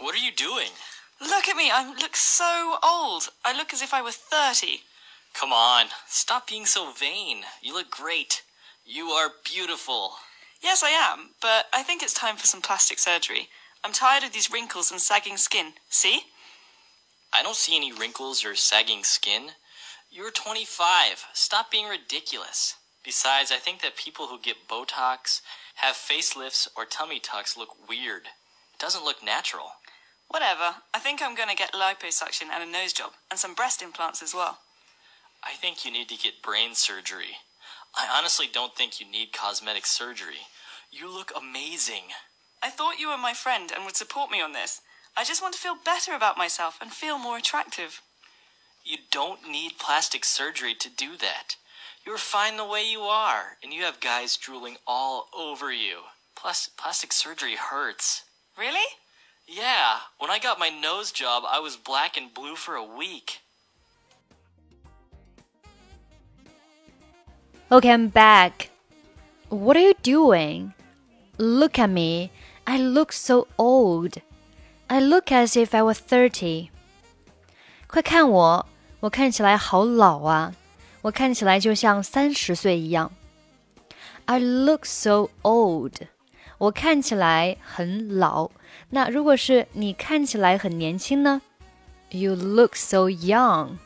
[0.01, 0.71] What are you doing?
[1.21, 3.29] Look at me, I look so old.
[3.45, 4.81] I look as if I were 30.
[5.35, 7.43] Come on, stop being so vain.
[7.61, 8.41] You look great.
[8.83, 10.13] You are beautiful.
[10.63, 13.49] Yes, I am, but I think it's time for some plastic surgery.
[13.83, 15.73] I'm tired of these wrinkles and sagging skin.
[15.89, 16.21] See?
[17.31, 19.49] I don't see any wrinkles or sagging skin.
[20.09, 21.27] You're 25.
[21.33, 22.75] Stop being ridiculous.
[23.03, 25.41] Besides, I think that people who get Botox,
[25.75, 28.23] have facelifts, or tummy tucks look weird.
[28.73, 29.73] It doesn't look natural.
[30.31, 30.75] Whatever.
[30.93, 34.23] I think I'm going to get liposuction and a nose job, and some breast implants
[34.23, 34.59] as well.
[35.43, 37.35] I think you need to get brain surgery.
[37.93, 40.47] I honestly don't think you need cosmetic surgery.
[40.89, 42.15] You look amazing.
[42.63, 44.79] I thought you were my friend and would support me on this.
[45.17, 48.01] I just want to feel better about myself and feel more attractive.
[48.85, 51.57] You don't need plastic surgery to do that.
[52.05, 56.03] You're fine the way you are, and you have guys drooling all over you.
[56.37, 58.23] Plus, plastic surgery hurts.
[58.57, 58.87] Really?
[59.50, 63.40] Yeah, when I got my nose job, I was black and blue for a week.
[67.70, 68.70] Okay, I'm back.
[69.48, 70.72] What are you doing?
[71.38, 72.30] Look at me.
[72.66, 74.20] I look so old.
[74.88, 76.70] I look as if I was thirty.
[77.86, 78.66] 快看我，
[79.00, 80.54] 我看起来好老啊！
[81.02, 83.12] 我看起来就像三十岁一样。
[84.24, 85.94] I look so old.
[86.60, 88.50] 我看起来很老。
[88.90, 91.42] 那如果是你看起来很年轻呢？
[92.10, 93.76] You look so young.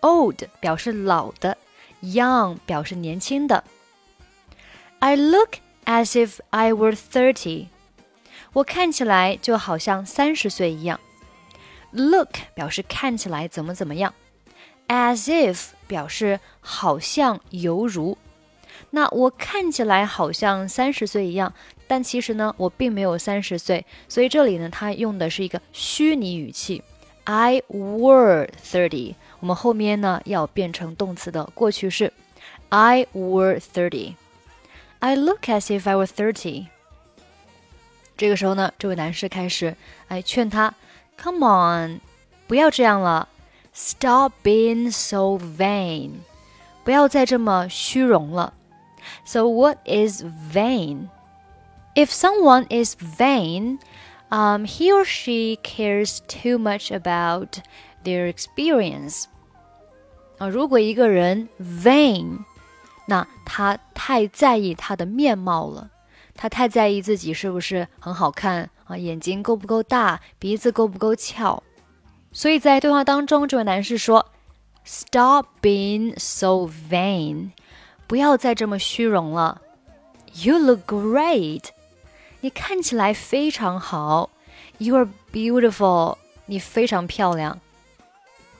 [0.00, 1.56] Old 表示老的，
[2.02, 3.62] young 表示年轻的。
[4.98, 7.68] I look as if I were thirty.
[8.52, 11.00] 我看起来就好像三十岁一样。
[11.92, 14.12] Look 表示看起来怎么怎么样，
[14.88, 18.18] as if 表示好像犹如。
[18.91, 21.53] 那我看起来好像三十岁一样，
[21.87, 23.85] 但其实呢，我并没有三十岁。
[24.07, 26.83] 所以这里呢，它用的是一个虚拟语气
[27.25, 29.15] ，I were thirty。
[29.39, 32.11] 我们后面呢要变成动词的过去式
[32.69, 34.15] ，I were thirty。
[34.99, 36.67] I look as if I were thirty。
[38.17, 39.75] 这个时候呢，这位男士开始
[40.07, 40.73] 哎劝他
[41.21, 42.01] ，Come on，
[42.47, 43.29] 不要这样了
[43.75, 46.13] ，Stop being so vain，
[46.83, 48.53] 不要再这么虚荣了。
[49.24, 51.08] So what is vain?
[51.94, 53.78] If someone is vain,
[54.30, 57.58] um, he or she cares too much about
[58.04, 59.24] their experience.
[60.38, 62.44] 啊，如果一个人 vain，
[63.06, 65.90] 那他太在意他的面貌了。
[66.34, 71.62] 他太在意自己是不是很好看啊，眼睛够不够大，鼻子够不够翘。
[72.32, 74.32] 所以在对话当中，这位男士说：“
[74.84, 77.50] Stop being so vain，
[78.07, 79.61] 不要再这么虚荣了。
[80.33, 81.65] You look great，
[82.41, 84.29] 你看起来非常好。
[84.77, 87.59] You are beautiful，你非常漂亮。”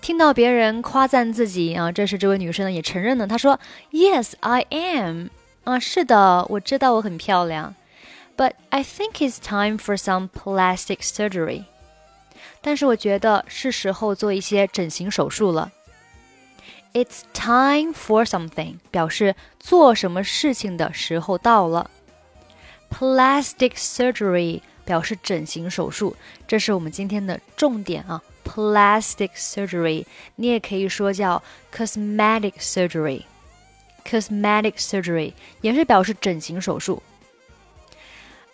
[0.01, 3.59] 听到别人夸赞自己啊，这时这位女生呢也承认了，她说
[3.91, 5.27] ：“Yes, I am。”
[5.65, 7.75] 啊，是的，我知道我很漂亮
[8.37, 11.65] ，But I think it's time for some plastic surgery。
[12.61, 15.71] 但是我觉得是时候做一些整形手术了。
[16.97, 21.91] It's time for something 表示做什么事情的时候到了。
[22.89, 26.15] Plastic surgery 表示整形手术，
[26.47, 28.23] 这是我们今天的重点啊。
[28.43, 33.25] Plastic surgery，你也可以说叫 cosmetic surgery。
[34.03, 37.03] Cosmetic surgery 也是表示整形手术。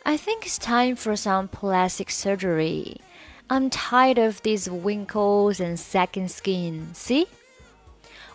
[0.01, 2.97] I think it's time for some plastic surgery.
[3.47, 6.87] I'm tired of these wrinkles and sagging skin.
[6.93, 7.27] See?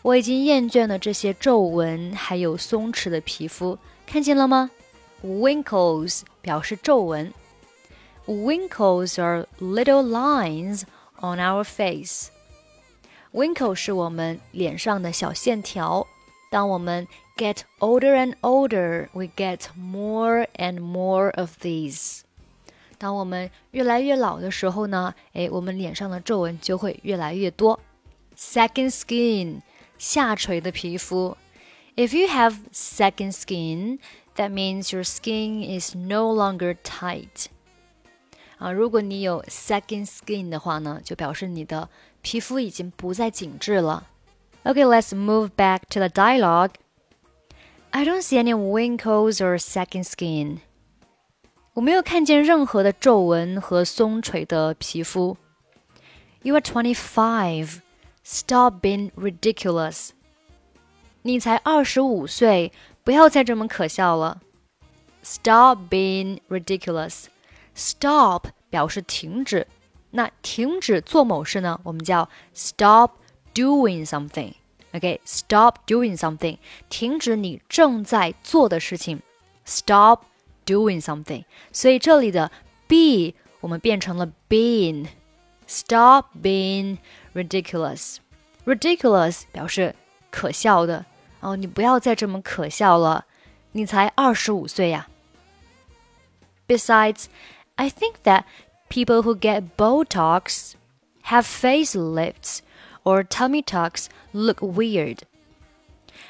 [0.02, 4.70] 我已经厌倦了这些皱纹，还有松弛的皮肤，看见了吗
[5.24, 7.32] ？Wrinkles 表示皱纹。
[8.26, 10.82] Wrinkles are little lines
[11.20, 12.28] on our face.
[13.32, 16.06] Wrinkle 是我们脸上的小线条。
[16.50, 17.06] 当我们
[17.36, 22.20] get older and older, we get more and more of these.
[22.96, 27.78] 当我们越来越老的时候呢，哎，我们脸上的皱纹就会越来越多。
[28.36, 29.60] Sagging skin
[29.98, 31.36] 下垂的皮肤。
[31.96, 33.98] If you have sagging skin,
[34.36, 37.46] that means your skin is no longer tight.
[38.58, 41.88] 啊，如果你有 sagging skin 的话呢，就表示你的
[42.22, 44.06] 皮肤已经不再紧致了。
[44.64, 46.72] Okay, let's move back to the dialogue.
[47.90, 50.58] I don't see any wrinkles or sagging skin.
[51.74, 55.36] 我没有看见任何的皱纹和松垂的皮肤。
[56.42, 57.80] You are twenty-five.
[58.30, 60.10] Stop being ridiculous.
[61.22, 62.70] 你才二十五岁，
[63.02, 64.42] 不要再这么可笑了。
[65.22, 67.24] Stop being ridiculous.
[67.74, 69.66] Stop 表示停止，
[70.10, 73.12] 那停止做某事呢，我们叫 stop
[73.54, 74.52] doing something.
[74.92, 76.58] OK, stop doing something，
[76.90, 79.22] 停止你正在做的事情。
[79.64, 80.24] Stop
[80.66, 82.52] doing something，所以这里的
[82.86, 85.06] be 我们变成了 being。
[85.68, 86.96] Stop being
[87.34, 88.16] ridiculous。
[88.64, 89.94] ridiculous 表示
[90.30, 91.04] 可笑的
[91.40, 93.26] 哦，你不要再这么可笑了，
[93.72, 95.08] 你才二十五岁呀。
[96.66, 97.26] Besides,
[97.76, 98.44] I think that
[98.88, 100.72] people who get Botox
[101.24, 102.60] have facelifts
[103.04, 105.18] or tummy tucks look weird。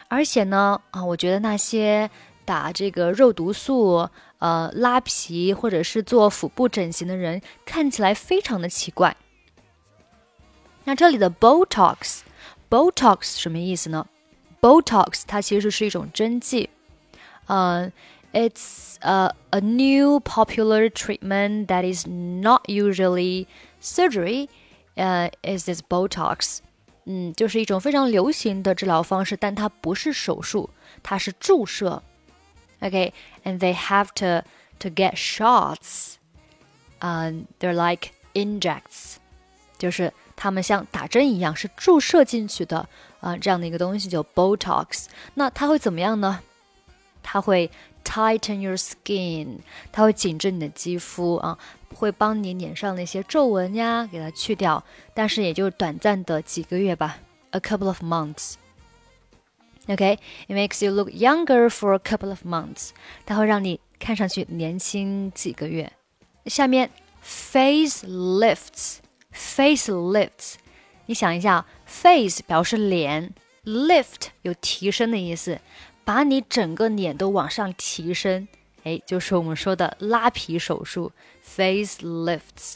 [0.08, 2.10] 而且呢，啊，我觉得那些
[2.44, 4.08] 打这个肉毒素、
[4.38, 9.16] 呃拉皮或者是做腹部整形的人，看起来非常的奇怪。
[10.87, 14.07] 那这里的 Botox，Botox 什么意思呢？
[14.61, 16.69] Botox 它其实是一种针剂，
[17.47, 17.91] 嗯、
[18.31, 23.47] uh,，it's a a new popular treatment that is not usually
[23.81, 24.47] surgery.
[24.95, 26.59] Uh, is this Botox？
[27.05, 30.69] 嗯，就是一种非常流行的治疗方式，但它不是手术，
[31.01, 32.01] 它是注射。
[32.79, 34.47] Okay，and they have to
[34.79, 36.15] to get shots.
[36.99, 39.15] Um, they're like injects，
[39.77, 42.88] 就是 他们像打针一样，是注射进去的
[43.20, 45.06] 啊、这样的一个东西叫 Botox。
[45.34, 46.40] 那它会怎么样呢？
[47.20, 47.68] 它会
[48.04, 49.58] tighten your skin，
[49.90, 51.58] 它会紧致你的肌肤啊，
[51.92, 54.82] 会帮你脸上那些皱纹呀给它去掉，
[55.12, 57.18] 但是也就短暂的几个月吧
[57.50, 58.54] ，a couple of months。
[59.88, 62.90] OK，it makes you look younger for a couple of months。
[63.26, 65.92] 它会让你看上去年轻几个月。
[66.46, 68.98] 下面 face lifts
[69.40, 70.54] Face lifts，
[71.06, 73.32] 你想一下，face 表示脸
[73.64, 75.60] ，lift 有提升的意思，
[76.04, 78.48] 把你整个脸都往上提升，
[78.82, 82.74] 哎，就是我们说的拉皮手术，face lifts。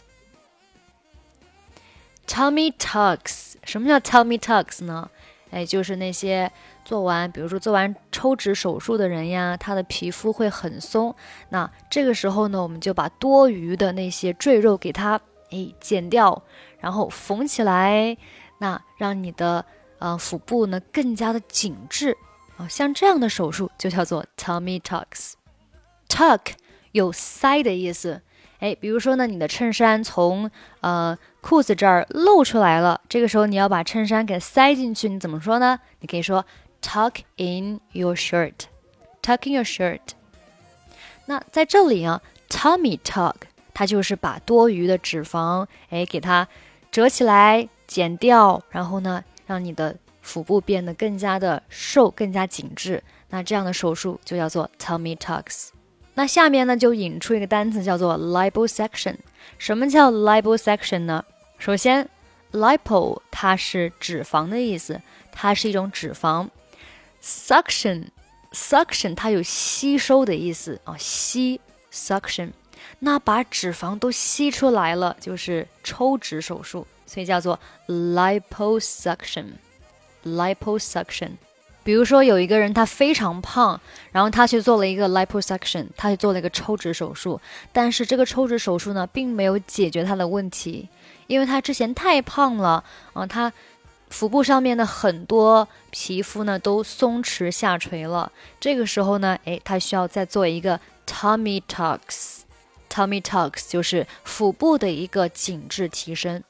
[2.29, 5.11] Tummy tucks，什么叫 tummy tucks 呢？
[5.51, 6.51] 哎，就是那些
[6.85, 11.15] 做完，比如说做完抽脂手术的人呀，他的皮肤会很松。
[11.49, 15.21] 那这个时候呢，我们就把多余的那些赘肉给他
[15.53, 16.43] 哎剪掉，
[16.81, 18.17] 然后缝起来，
[18.59, 19.65] 那让你的
[19.99, 22.17] 呃腹部呢更加的紧致
[22.57, 22.67] 啊。
[22.67, 25.35] 像这样的手术就叫做 tummy tucks。
[26.09, 26.41] tuck
[26.91, 28.23] 有塞的意思。
[28.59, 30.49] 哎，比如说呢，你的衬衫从
[30.83, 35.81] 呃裤子这儿露出来了，这个时候你要把衬衫给塞进去，你怎么说呢？
[35.99, 36.45] 你可以说
[36.81, 40.01] tuck in your shirt，tuck in your shirt。
[41.27, 43.35] 那在这里啊，tummy tuck
[43.75, 46.47] 它就是把多余的脂肪哎给它
[46.91, 53.03] 折起来、剪掉，然后呢，让你的腹部变得更加的瘦、更加紧致。
[53.31, 55.69] 那这样的手术就叫做 tummy tucks。
[56.15, 59.17] 那下面呢，就引出一个单词叫做 liposuction。
[59.57, 61.25] 什么叫 liposuction 呢？
[61.57, 62.07] 首先
[62.53, 65.01] ，lipo 它是脂肪的意思，
[65.33, 66.49] 它是一种脂肪。
[67.23, 71.59] suction，suction 它有吸收的意思啊，吸
[71.91, 72.51] suction。
[73.01, 79.47] 那把脂肪都吸出来了，就是抽脂手术，所以叫做 liposuction。
[80.25, 81.31] liposuction。
[81.85, 83.81] 比如说有一个人他非常胖，
[84.13, 87.41] 然后他去做了一个 liposuction，他去做了一个抽脂手术，
[87.73, 90.89] 但是这个抽脂手术呢，并没有解决他的问题，
[91.27, 92.85] 因为他之前太胖了
[93.15, 93.53] 啊，他
[94.11, 101.61] 腹部上面的很多皮肤呢都松弛下垂了，这个时候呢，诶，他需要再做一个 tummy
[102.92, 106.44] tucks，tummy tucks 就是腹部的一个紧致提升。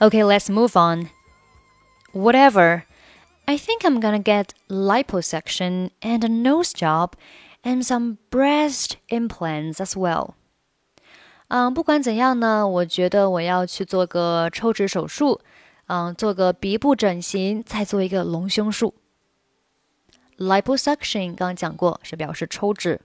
[0.00, 1.08] Okay, let's move on.
[2.12, 2.82] Whatever.
[3.46, 7.14] I think I'm gonna get liposuction and a nose job
[7.62, 10.34] and some breast implants as well.
[11.48, 15.40] 嗯，不管怎样呢，我觉得我要去做个抽脂手术，
[15.86, 18.94] 嗯，做个鼻部整形，再做一个隆胸术。
[20.37, 22.99] Liposuction 刚刚讲过是表示抽脂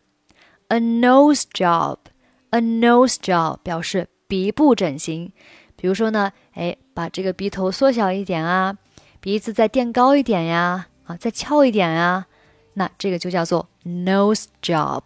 [0.69, 5.33] ，a nose job，a nose job 表示鼻部整形。
[5.77, 8.77] 比如说呢，哎，把这个鼻头缩小一点啊，
[9.21, 12.27] 鼻子再垫高一点呀，啊，再翘一点呀，
[12.75, 15.03] 那这个就叫做 nose job。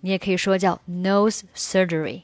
[0.00, 2.22] 你也可以说叫 nose surgery。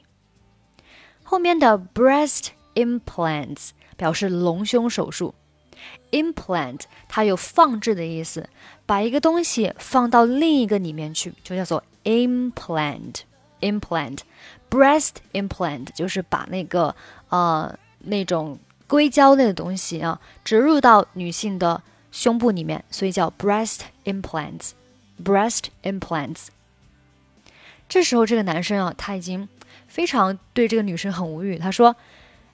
[1.23, 5.33] 后面的 breast implants 表示隆胸手术。
[6.11, 8.49] Implant 它有放置的意思，
[8.85, 13.21] 把一个东西放到另一个里面去，就叫做 implant。
[13.61, 14.17] implant
[14.71, 16.95] breast implant 就是把那个
[17.29, 24.71] 呃那种硅胶类的东西啊植入到女性的胸部里面，所以叫 breast implants。
[25.23, 26.47] breast implants。
[27.87, 29.47] 这时候这个男生啊，他已经
[29.87, 31.59] 非常对这个女生很无语。
[31.59, 31.95] 他说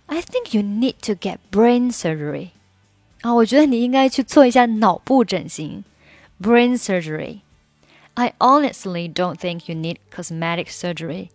[0.08, 2.50] ：“I think you need to get brain surgery。”
[3.23, 5.85] 啊，我觉得你应该去做一下脑部整形，
[6.41, 11.29] brain surgery。I honestly don't think you need cosmetic surgery。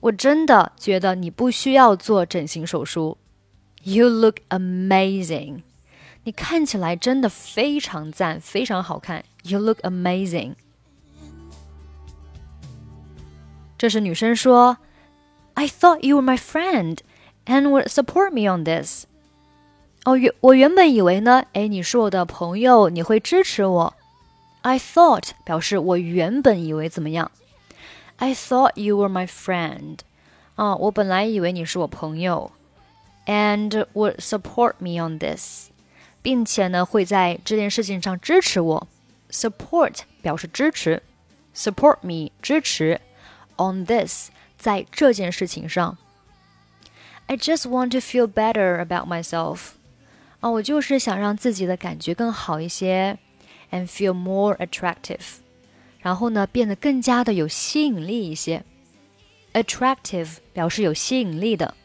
[0.00, 3.16] 我真的觉得你不需要做整形手术。
[3.82, 5.62] You look amazing。
[6.24, 9.24] 你看起来真的非常赞，非常好看。
[9.42, 10.54] You look amazing。
[13.76, 14.78] 这时女生说：“
[15.54, 16.98] I thought you were my friend
[17.46, 19.06] and would support me on this。”
[20.04, 23.94] 哦，原我原本以为呢，哎，你是我的朋友，你会支持我。
[24.62, 27.30] I thought 表示我原本以为怎么样？
[28.16, 29.98] I thought you were my friend。
[30.56, 32.52] 啊，我本来以为你是我朋友，
[33.26, 35.70] and would support me on this，
[36.22, 38.88] 并且呢会在这件事情上支持我。
[39.30, 41.02] Support 表示支持，
[41.54, 43.00] support me 支持。
[43.56, 45.96] on this 在这件事情上。
[47.26, 49.74] I just want to feel better about myself。
[50.39, 53.17] 啊，我就是想让自己的感觉更好一些
[53.71, 55.37] ，and feel more attractive。
[55.99, 58.63] 然后呢，变得更加的有吸引力一些。
[59.53, 61.75] Attractive 表示有吸引力的。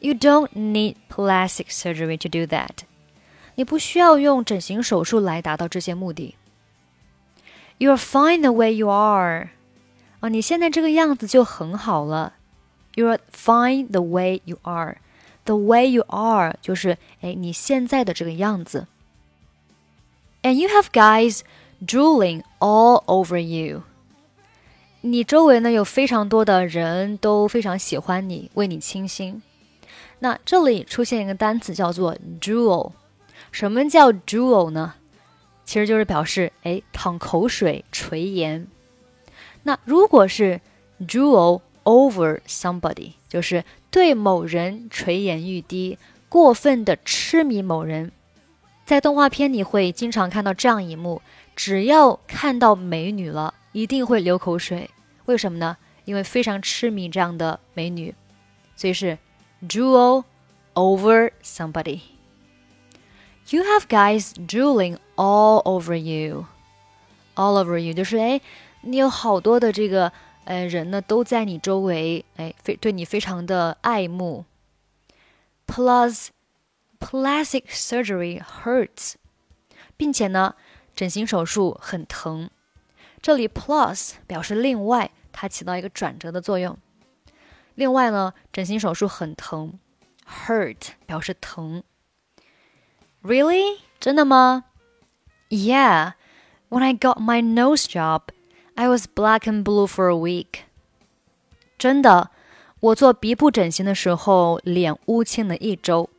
[0.00, 2.84] You don't need plastic surgery to do that。
[3.56, 6.36] 你不需要用整形手术来达到这些目的。
[7.78, 9.50] You're fine the way you are。
[10.20, 12.34] 啊，你现在这个样子就很好了。
[12.94, 14.98] You're fine the way you are.
[15.48, 18.86] The way you are 就是哎你现在的这个样子。
[20.42, 21.40] And you have guys
[21.80, 23.84] drooling all over you.
[25.00, 29.42] 你周围呢有非常多的人都非常喜欢你，为你倾心。
[30.18, 32.92] 那这里出现一个单词叫做 drool。
[33.50, 34.96] 什么叫 drool 呢？
[35.64, 38.66] 其实就是表示哎淌口水、垂涎。
[39.62, 40.60] 那如果是
[41.00, 48.12] drool over somebody，就是对某人垂涎欲滴，过分的痴迷某人。
[48.84, 51.22] 在动画片里会经常看到这样一幕：
[51.56, 54.90] 只要看到美女了，一定会流口水。
[55.24, 55.78] 为什么呢？
[56.04, 58.14] 因为非常痴迷这样的美女，
[58.76, 59.16] 所以是
[59.66, 60.24] drool
[60.74, 62.00] over somebody。
[63.48, 66.44] You have guys drooling all over you,
[67.34, 68.40] all over you，就是哎。
[68.82, 70.12] 你有好多的这个
[70.47, 74.45] 呃人呢，都在你周围，哎，非对你非常的爱慕。
[75.65, 76.27] Plus,
[76.99, 79.13] plastic surgery hurts，
[79.95, 80.55] 并且呢，
[80.95, 82.49] 整形手术很疼。
[83.21, 86.77] 这里 plus 表示另外，它起到一个转折的作用。
[87.75, 89.79] 另外呢，整形手术很疼，
[90.27, 91.83] hurt 表示疼。
[93.23, 93.79] Really？
[93.99, 94.65] 真的吗？
[95.49, 96.13] Yeah.
[96.69, 98.23] When I got my nose job.
[98.77, 100.61] I was black and blue for a week。
[101.77, 102.31] 真的，
[102.79, 106.09] 我做鼻部整形的时候，脸乌青了一周。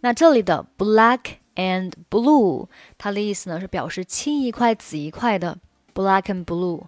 [0.00, 2.66] 那这里的 black and blue，
[2.98, 5.58] 它的意思呢是表示青一块紫一块的
[5.94, 6.84] black and blue。